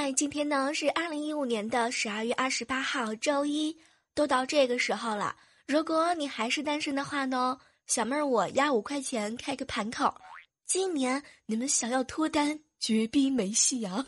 [0.00, 3.76] 嗨，今天呢是二零一五年的十二月二十八号，周一，
[4.14, 5.34] 都到这个时候了。
[5.66, 10.14] 如果你还是单身的话呢，小妹儿我压五块钱开个盘口，
[10.66, 14.06] 今年你们想要脱单，绝逼没戏啊！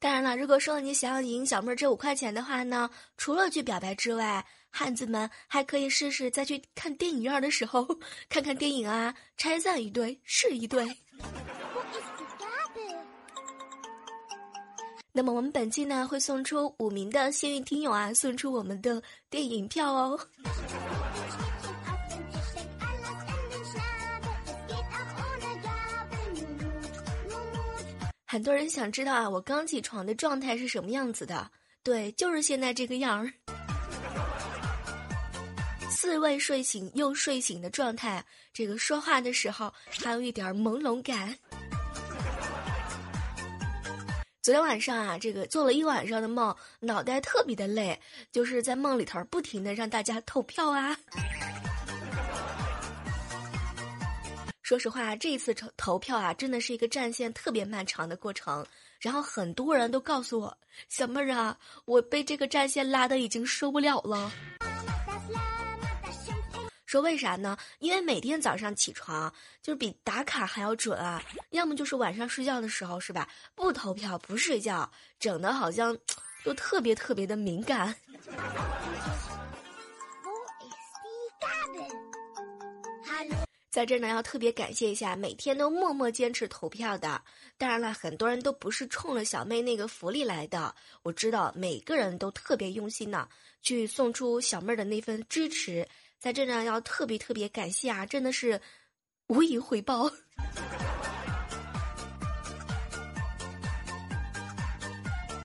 [0.00, 7.86] 当然了，如果说你想要赢小妹儿这五块钱的话呢，除了去表白之外，汉子们还可以试试在去看电影院的时候，
[8.28, 10.84] 看看电影啊，拆散一对是一对。
[15.14, 20.18] 那么我们本期呢会送出五名的幸运听友啊，送出我们的电影票哦。
[28.24, 31.50] 很多人想知道啊，我刚起床的状态是什么样子的？
[31.82, 33.30] 对，就是现在这个样儿，
[36.02, 38.24] 自未睡醒又睡醒的状态。
[38.52, 41.38] 这个说话的时候还有一点朦胧感。
[44.42, 47.96] 昨天晚上啊，这个做了一晚上的梦，脑袋特别的累，
[48.32, 50.98] 就是在梦里头不停的让大家投票啊。
[54.60, 58.66] 说实话，这一次投投票啊，真的是一个战线特别漫长的过程。
[58.98, 64.32] 然后很多人都告诉我，小妹儿啊，我被这个战线拉的已经受不了了。
[66.92, 67.56] 说为啥呢？
[67.78, 69.32] 因为每天早上起床
[69.62, 73.26] 就是比打卡还要准啊，要么就是晚上睡觉的时候是吧？
[73.54, 75.96] 不投票不睡觉，整的好像
[76.44, 77.96] 就特别特别的敏感。
[83.70, 87.22] 在这呢，要特别感谢一下每天都默默坚持投票的。
[87.56, 90.74] 当然了，很多人都不是冲了小妹那个福利来的。
[91.02, 93.26] 我知道每个人都特别用心呢，
[93.62, 95.88] 去送出小妹的那份支持。
[96.22, 98.60] 在这呢，要特别特别感谢啊，真的是
[99.26, 100.08] 无以回报。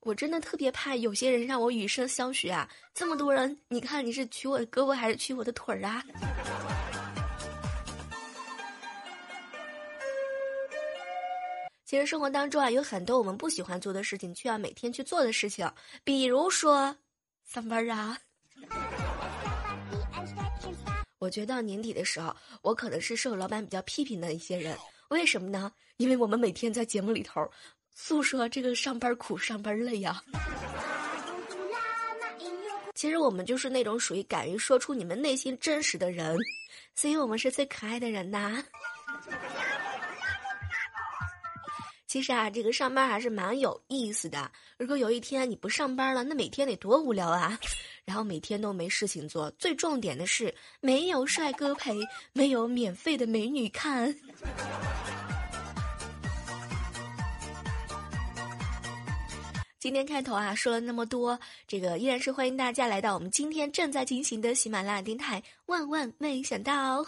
[0.05, 2.69] 我真的特别怕有些人让我以身相许啊！
[2.93, 6.05] 这么多人，你看你是取我的胳膊还是取我的腿儿啊？
[11.85, 15.67] 其实生活当中啊，有很多我们不喜欢做的事情，却要每天去做的事情，
[16.03, 16.95] 比如说
[17.45, 18.15] 上班啊。
[21.19, 24.77] 我觉得年底的时候，我可能是受老板比较批评的一些人。
[25.09, 25.71] 为什么呢？
[25.97, 27.49] 因为我们每天在节目里头
[27.95, 30.23] 诉说这个上班苦、上班累呀。
[32.93, 36.37] 其实我们就是那种属于敢于说出你们内心真实的人，
[36.95, 38.63] 所以我们是最可爱的人呐。
[42.07, 44.49] 其实啊，这个上班还是蛮有意思的。
[44.77, 47.59] 如果有一天你不上班了，那每天得多无聊啊！
[48.05, 51.99] 然后每天都没事情做，最重点的是没有帅哥陪，
[52.31, 54.15] 没有免费的美女看。
[59.77, 61.37] 今天开头啊说了那么多，
[61.67, 65.43] 这个依然是欢迎大家来到我们今天正在进行的喜马拉雅电台。
[65.65, 67.05] 万万没想到。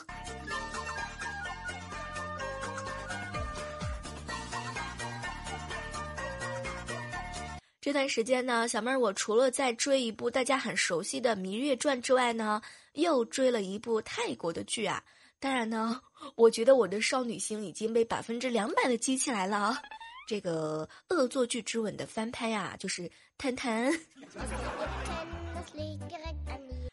[7.82, 12.62] 这段时间呢，小妹儿我除了在追一部大家很熟悉的《芈月传》之外呢，
[12.94, 15.02] 又追了一部泰国的剧啊。
[15.40, 16.02] 当然呢，
[16.36, 19.78] 我觉得我的少女心已经被百分之两百的激起来了。
[20.28, 20.86] 这个
[21.16, 23.04] 《恶作剧之吻》的翻拍啊，就是
[23.38, 23.90] 《谈谈》。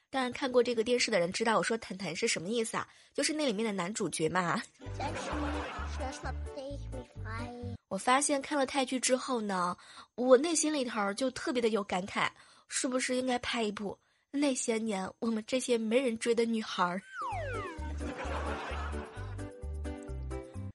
[0.09, 2.87] 当然，看过这个电视的人知道我说“谈谈”是什么意思啊？
[3.13, 4.63] 就是那里面的男主角嘛。
[7.89, 9.77] 我发现看了泰剧之后呢，
[10.17, 12.29] 我内心里头就特别的有感慨，
[12.69, 13.97] 是不是应该拍一部
[14.33, 17.01] 那些年我们这些没人追的女孩儿？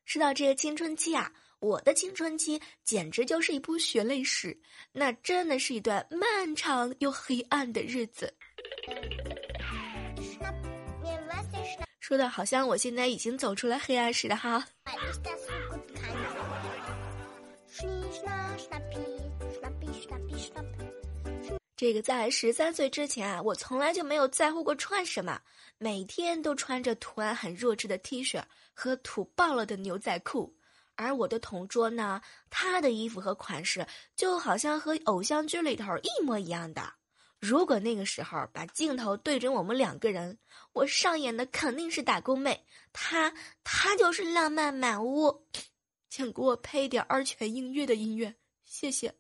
[0.06, 4.58] 说到这个青春期啊，我的青春期简直就是一部血泪史，
[4.94, 8.34] 那真的是一段漫长又黑暗的日子。
[12.00, 14.66] 说的好像我现在已经走出了黑暗似的哈。
[21.76, 25.42] 这个在十三岁之前啊，我从来就没有在乎过穿什么，
[25.80, 28.44] 每天都穿着图案很弱智的 T 恤
[28.74, 30.56] 和土爆了的牛仔裤。
[30.96, 36.94] 而我的同桌呢，他的衣服和款式就好像和偶像剧里头一模一样的。
[37.40, 40.38] 如果那个时候把镜头对准我们两个人，
[40.74, 42.64] 我上演的肯定是打工妹，
[42.94, 45.48] 他他就是浪漫满屋。
[46.12, 48.36] 请给我配一点二泉映月的音乐，
[48.66, 49.16] 谢谢。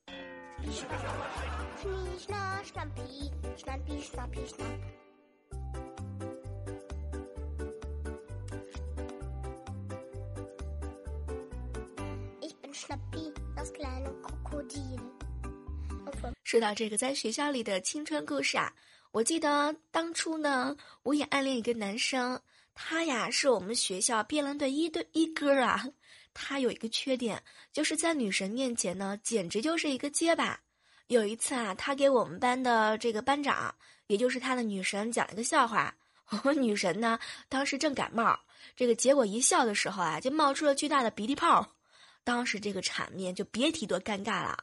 [16.44, 18.74] 说到这个在学校里的青春故事啊，
[19.14, 22.38] 我记得当初呢，我也暗恋一个男生，
[22.74, 25.86] 他呀是我们学校辩论队一队一哥啊。
[26.33, 27.42] 他有一个缺点，
[27.72, 30.60] 就是在女神面前呢，简直就是一个结巴。
[31.07, 33.74] 有一次啊，他给我们班的这个班长，
[34.07, 35.94] 也就是他的女神讲了一个笑话。
[36.31, 37.19] 我们女神呢，
[37.50, 38.39] 当时正感冒，
[38.75, 41.75] 这个结果一笑的时候啊，就冒出了巨大的鼻涕泡。
[42.24, 44.57] 当时这个场面就别提多尴尬了，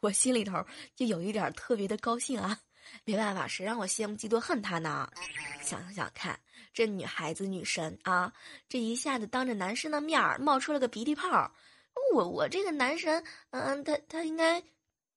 [0.00, 0.62] 我心里头
[0.94, 2.58] 就有一点特别的高兴啊。
[3.04, 5.10] 没办法，谁让我羡慕嫉妒恨他呢？
[5.62, 6.38] 想想看，
[6.72, 8.32] 这女孩子女神啊，
[8.68, 11.52] 这一下子当着男生的面儿冒出了个鼻涕泡，
[12.12, 14.62] 我我这个男神，嗯，他他应该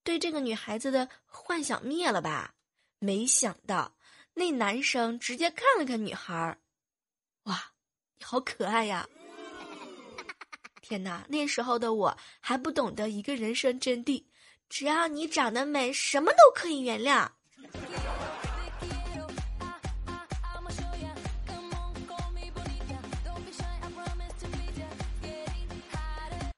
[0.04, 2.54] 对这个女孩子的幻想灭了吧？
[3.00, 3.96] 没想到
[4.34, 6.58] 那男生直接看了看女孩儿，
[7.44, 7.72] 哇，
[8.18, 9.08] 你好可爱呀！
[10.81, 14.24] 天哪，那时候的我还不懂得一个人生真谛，
[14.69, 17.30] 只要你长得美，什么都可以原谅。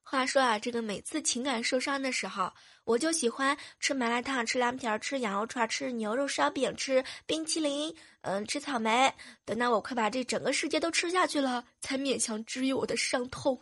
[0.04, 2.52] 话说啊，这个每次情感受伤的时候，
[2.84, 9.14] 我就喜欢吃麻辣烫、吃凉皮儿、吃羊肉串、吃牛肉烧饼、吃冰淇淋，嗯，吃草莓。
[9.46, 13.62] 等到我快把这整个世界都吃下去了，才勉强治愈我的伤痛。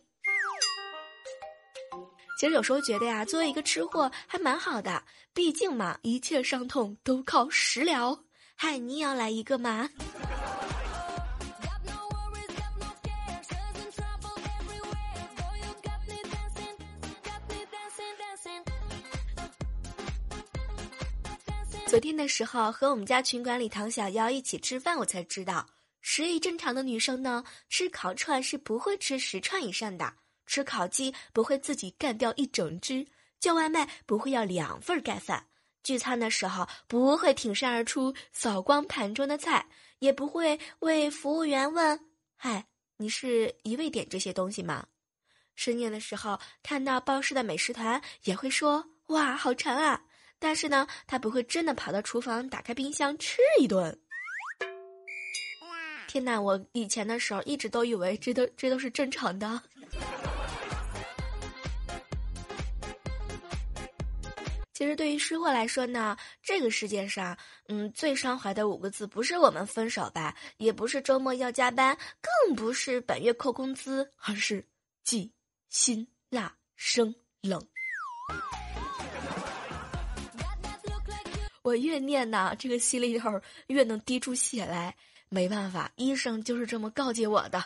[2.38, 5.04] 其实有时候觉得呀，作为一个吃货还蛮好的，
[5.34, 8.24] 毕竟嘛，一切伤痛都靠食疗。
[8.54, 9.90] 嗨，你也要来一个吗？
[21.88, 25.66] 昨天的时候和我们家群管理唐小妖一起吃饭，我才知道，
[26.02, 30.14] 食欲正常的女生呢，吃烤串是不会吃十串以上的，
[30.48, 33.06] 吃烤鸡不会自己干掉一整只，
[33.40, 35.46] 叫外卖不会要两份盖饭，
[35.84, 39.68] 聚餐的时候不会挺身而出扫光盘中的菜，
[40.00, 42.00] 也不会为服务员问
[42.36, 42.66] ：“嗨，
[42.96, 44.88] 你是一味点这些东西吗？”
[45.56, 50.02] 深夜的时候看到报社的美食团，也会说：“哇，好馋啊！”
[50.40, 54.00] 但是呢，他不会真的跑到厨房打开冰箱吃一顿。
[56.08, 56.40] 天哪！
[56.40, 59.62] 我以前的时候一直都以为这都这都是正常的。
[64.78, 67.36] 其实对于吃货来说呢，这个世界上，
[67.68, 74.64] 嗯，最伤怀的五个字不是我们分手吧，也不是周末要加班，更不是本月扣工资，而是
[75.04, 75.34] 忌
[75.68, 77.60] 辛辣生冷。
[81.64, 84.96] 我越念呢，这个心里头越能滴出血来。
[85.28, 87.66] 没办法，医生就是这么告诫我的。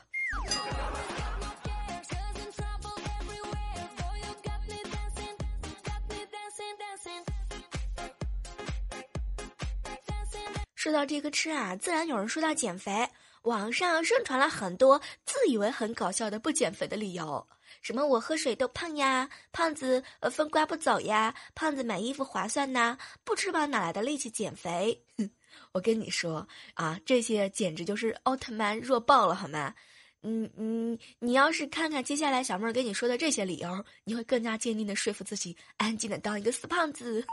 [10.82, 13.08] 说到这个吃啊，自然有人说到减肥。
[13.44, 17.48] 网上盛传了很多自以为很搞笑的不减肥的理由。
[17.84, 25.00] 什么我喝水都胖呀，胖子呃风刮不走呀，胖子买衣服划算呐，不吃饱哪来的力气减肥？
[25.72, 29.76] 我跟你说啊，这些简直就是奥特曼弱爆了，好吗？
[30.24, 37.24] 嗯嗯，你要是看看接下来小妹儿跟你说的这些理由，你会更加坚定的说服自己，安静的当一个死胖子。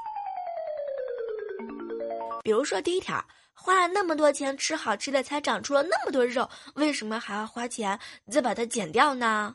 [2.49, 8.01] 比如说第一条，花了那么多钱吃好吃的，才长出了那么多肉，为什么还要花钱
[8.31, 9.55] 再把它减掉呢？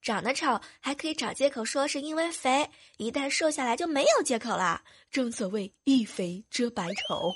[0.00, 4.80] 长得丑还可以找借口说是因为肥，一旦瘦下来就没有借口了。
[5.10, 7.32] 正所谓一肥遮百丑。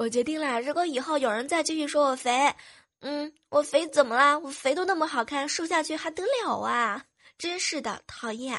[0.00, 2.54] 我决定了，如果以后有人再继续说我肥，
[3.00, 4.38] 嗯，我肥怎么啦？
[4.38, 7.04] 我肥都那么好看，瘦下去还得了啊？
[7.36, 8.58] 真是的，讨厌。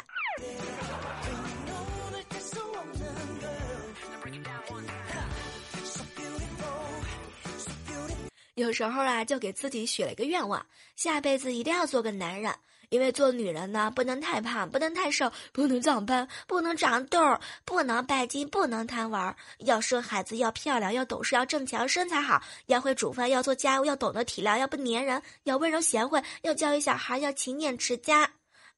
[8.54, 10.64] 有时候啊，就给自己许了一个愿望，
[10.96, 12.54] 下辈子一定要做个男人。
[12.92, 19.34] 因为做女人呢，不能太胖，不能太瘦，不能长斑，不能长痘儿，不能拜金，不能贪玩。
[19.60, 28.30] 要生孩子，要漂亮，要懂事，要挣钱，身材好，要会煮饭，要做家务，要懂得体谅，要不粘人，要温柔贤惠，要教育小孩，要勤俭持家。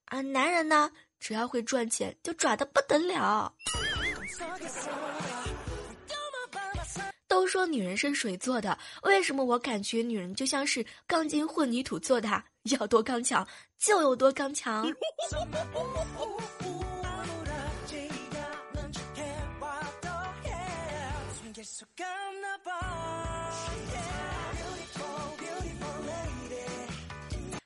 [0.06, 3.52] 而，男人呢，只要会赚钱，就拽的不得了。
[7.34, 12.30] 都说女人是水做的，为什么我感觉女人就像是钢筋混凝土做的？
[12.70, 13.46] 要多刚强
[13.80, 14.86] 就有多刚强。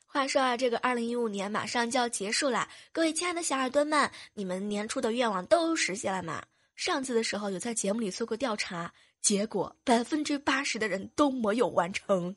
[0.05, 6.41] 话说啊，这个二零一五年马上就要结束了，各位亲爱的小耳朵们，你们年初的愿望都实现了吗？
[6.77, 12.35] 上次的时候有在节目里做过调查，结果百分之八十的人都没有完成。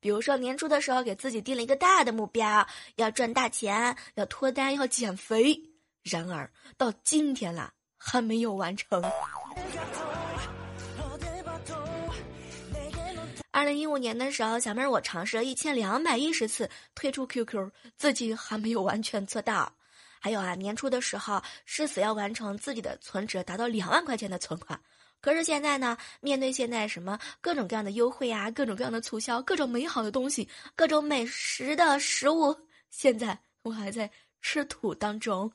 [0.00, 2.66] 比如说年初的时候给自己定了一个大的目标，
[2.96, 5.60] 要赚大钱，要脱单，要减肥。
[6.02, 9.00] 然而到今天了，还没有完成。
[13.52, 19.72] 二零一五年的时候，小妹儿我尝试了一千两百一十次退出 QQ，自己还没有完全做到。
[20.22, 24.80] 还有啊，年初的时候誓死要完成自己的存折达到两万块钱的存款。
[25.20, 32.56] 可是现在呢，面对现在什么各种各样的优惠啊，各种各样的促销，各种美好的东西，各种美食的食物，
[32.88, 34.08] 现在我还在
[34.40, 35.50] 吃土当中。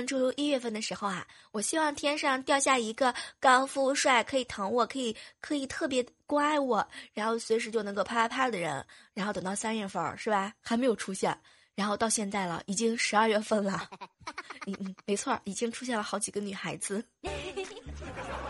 [0.00, 8.82] 当初一月份的时候啊，我希望天上掉下一个高富帅，可以疼我，可以可以特别关爱我，然后随时就能够啪啪啪的人。
[9.12, 11.38] 然后等到三月份是吧，还没有出现。
[11.74, 13.86] 然后到现在了，已经十二月份了。
[14.66, 17.04] 嗯嗯，没错，已经出现了好几个女孩子。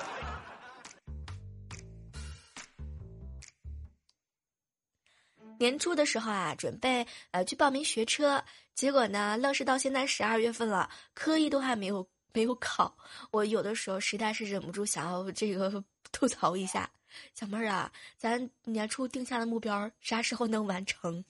[5.61, 8.43] 年初的时候啊，准备呃去报名学车，
[8.75, 12.97] 结果呢，愣是到现在十二月份了，科一都还没有没有考。
[13.31, 16.91] 我有的时候实在是忍不住想要这个吐槽一下，
[17.35, 21.23] 小妹儿啊，咱年初定下的目标啥时候能完成？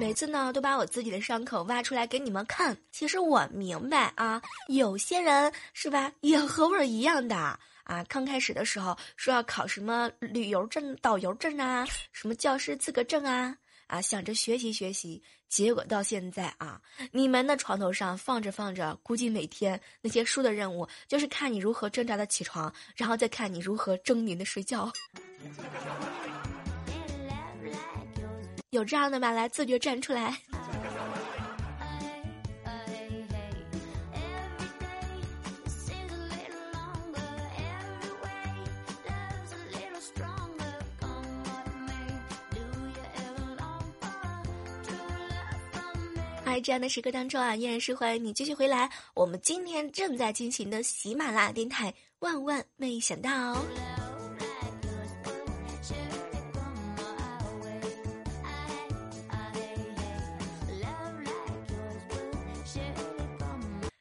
[0.00, 2.74] 每次呢，都把我自己的伤口挖出来给你们看。
[2.90, 8.02] 其实我明白啊，有些人是吧，也和我一样的啊。
[8.08, 13.54] 刚开始的时候说要考什么旅游证、导游证啊，什么教师资格证啊，
[13.88, 16.80] 啊，想着学习学习，结果到现在啊，
[17.12, 24.90] 你们的床头上放着放着，估计每天那些书的任务就是看你如何挣扎的起床，然后再看你如何狰狞的睡觉。
[28.70, 29.32] 有这样的吗？
[29.32, 30.32] 来，自觉站出来。
[46.44, 48.90] 在这样的时刻当中啊，依然是欢迎你继续回来。
[49.14, 53.56] 我们今天正在进行的喜马拉雅电台，万万没想到。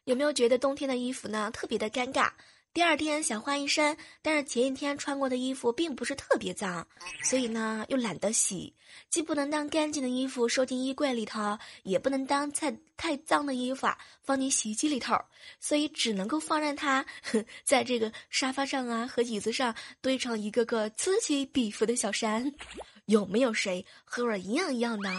[0.10, 2.32] 有没有觉得冬天的衣服呢特别的尴尬？
[2.74, 6.88] 第二天想换一身，但是前一天穿过的衣服并不是特别脏，
[7.24, 8.74] 所以呢又懒得洗，
[9.12, 15.16] 既不能当干净的衣服收进衣柜里头，也不能当太太脏的衣服啊放进洗衣机里头，
[15.60, 17.06] 所以只能够放任它
[17.64, 22.52] 在这个沙发上啊和椅子上堆成一个个此起彼伏的小山。
[23.06, 25.10] 有没有谁和我一样一样的？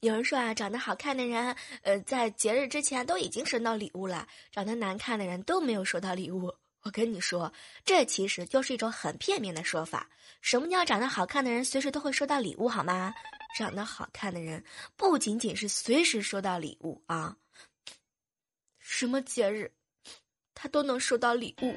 [0.00, 6.54] 有人说啊，长得好看的人，呃，在节日之前都已经收到礼物了；长得难看的人都没有收到礼物。
[6.82, 7.52] 我跟你说，
[7.84, 10.08] 这其实就是一种很片面的说法。
[10.40, 12.68] 什么叫长得好看的人随时都会收到礼物？
[12.68, 13.12] 好吗？
[13.56, 14.62] 长得好看的人
[14.94, 17.36] 不仅仅是随时收到礼物啊，
[18.78, 19.72] 什么节日，
[20.54, 21.74] 他都能收到礼物。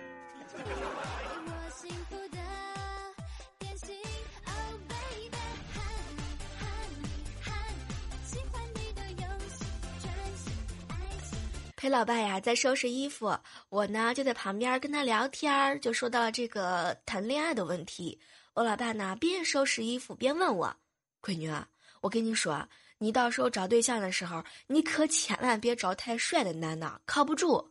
[11.82, 13.36] 陪老爸呀在收拾衣服，
[13.70, 18.20] 我呢就在旁边跟他聊天儿，就说到了这个谈恋爱的问题。
[18.54, 20.72] 我老爸呢边收拾衣服边问我
[21.24, 21.52] ：“闺女，
[22.00, 22.70] 我跟你说，
[23.00, 27.68] 你到时候找对象的时候，你可千万别找太帅的男的，靠不住。”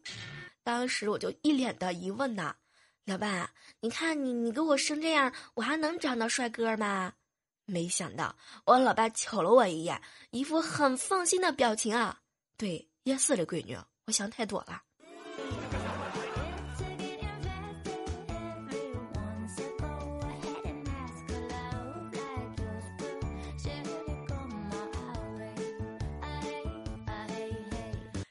[0.65, 2.57] 当时我就一脸的疑问呐
[3.07, 7.13] ：“老爸，你看你你给我生这样，我还能找到帅哥吗？”
[7.65, 10.03] 没想到我老爸瞅了我一眼，
[10.33, 12.19] 一副很放心的表情啊。
[12.57, 13.79] 对，也是的，闺女。
[14.11, 14.83] 我想太多了。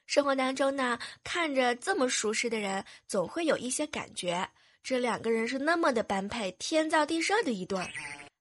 [0.05, 4.45] 生活当中呢，看着这么熟识的人，总会有一些感觉。
[4.83, 7.89] 这两个人是那么的般配，天造地设的一对儿。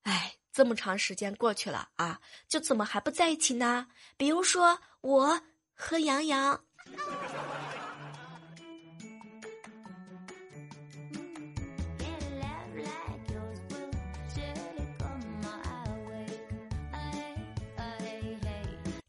[0.03, 3.87] 哎，这么长时间过去了啊，就怎么还不在一起呢？
[4.17, 5.41] 比如说我
[5.73, 6.65] 和杨洋。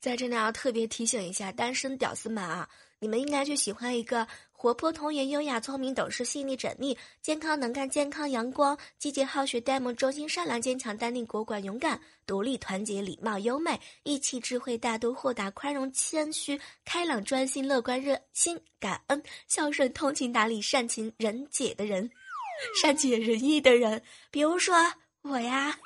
[0.02, 2.68] 在这里要特别提醒一下单身屌丝们啊，
[2.98, 4.26] 你们应该去喜欢一个
[4.62, 22.12] 活泼、童颜、优雅、聪明、懂事、细腻、缜密、健康、能干、健康、阳光、积极、好学、呆萌、忠心、善良、坚强、淡定、果敢、勇敢、独立、团结、礼貌、优美、义气、智慧、大度、豁达、宽容、谦虚、开朗、专心、乐观、热心、感恩、孝顺、通情达理、善情人解的人，
[22.82, 24.76] 善解人意的人，比如说
[25.22, 25.80] 我呀。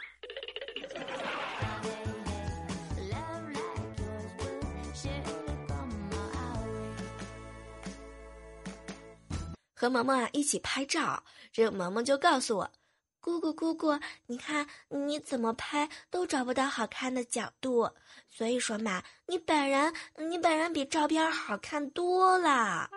[9.84, 11.22] 和萌萌啊一起拍照，
[11.52, 12.72] 这萌萌就告诉我
[13.20, 17.92] ：“姑姑姑姑，你看你怎么拍都找不到好看的角度，
[18.30, 22.90] 所以说嘛，你本人你本人比照片好看多了。”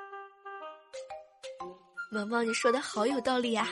[2.13, 3.69] 萌萌，你说的好有道理啊！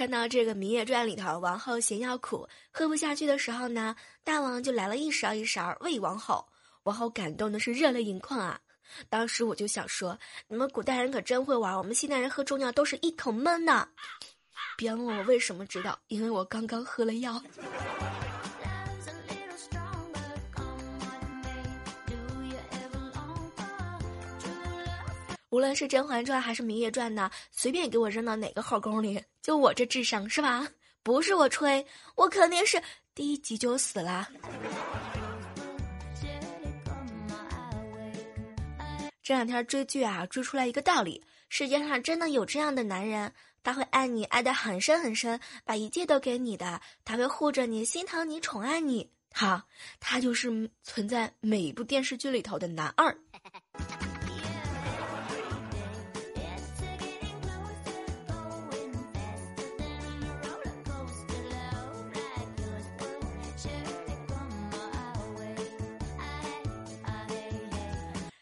[0.00, 6.42] 看到这个《芈月传》里头，王后嫌药苦，喝不下去的时候呢，大王就来了一勺一勺喂王后，
[6.84, 8.58] 王后感动的是热泪盈眶啊！
[9.10, 13.86] 当时我就想说，你们古代人可真会玩，我们现代人喝中药都是一口闷的。
[14.78, 17.38] 别问我为什么知道，因为我刚刚喝了药。
[25.50, 30.66] 无论是《甄嬛传》还是《芈月传》呢，随便给我扔到哪个后宫里，就我这智商是吧？
[31.02, 32.80] 不是我吹，我肯定是
[33.14, 34.28] 第一集就死了。
[39.22, 49.10] 这两天追剧啊，追出来一个道理：世界上真的有这样的男人，他会爱你爱得很深很深，把一切都给你的，他会护着你，心疼你，宠爱你。
[49.32, 49.62] 好，
[50.00, 53.16] 他就是存在每一部电视剧里头的男二。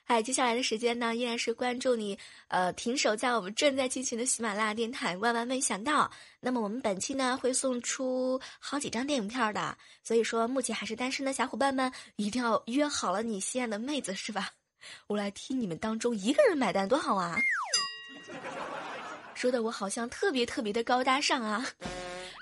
[0.09, 2.19] 哎，接下来的时间呢，依然是关注你，
[2.49, 5.15] 呃，停手在我们正在进行的喜马拉雅电台。
[5.19, 14.49] 万万没想到，那么我们本期呢会送出好几张电影票的，所以说目前还是单身的小伙伴们，一定要约好了你心爱的妹子，是吧？
[15.09, 17.37] 我来替你们当中一个人买单，多好啊！
[19.35, 21.67] 说的我好像特别特别的高大上啊。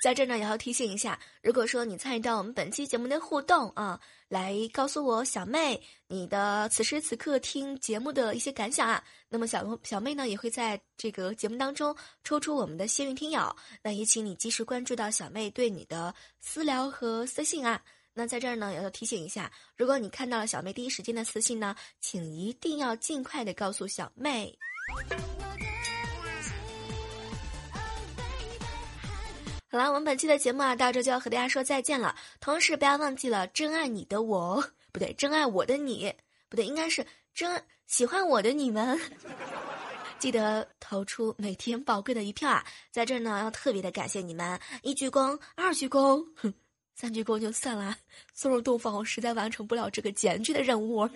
[0.02, 17.82] 在这呢，也要提醒一下，如果说你参与到我们本期节目的互动啊，来告诉我小妹你的此时此刻听节目的一些感想啊，那么小小妹呢也会在这个节目当中抽出我们的幸运听友，那也请你及时关注到小妹对你的私聊和私信啊。
[18.14, 24.56] 那在这儿呢，也要提醒一下，如果你看到了小妹第一时间的私信呢，请一定要尽快的告诉小妹。
[29.76, 32.16] 好了，我们本期的节目啊，到这就要和大家说再见了。
[32.40, 36.10] 同时，不要忘记了真爱你的我，不对，真爱我的你，
[36.48, 38.98] 不对，应该是真喜欢我的你们。
[40.18, 42.64] 记得投出每天宝贵的一票啊！
[42.90, 46.54] 在这儿呢，要特别的感谢你们，一鞠躬，二鞠躬，哼，
[46.94, 47.94] 三鞠躬就算了。
[48.32, 51.06] 松入洞房，我实在完成不了这个艰巨的任务。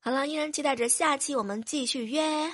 [0.00, 2.48] 好了，依然期待着下期我们继续约。